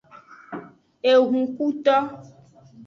[1.11, 1.95] Ehunkuto.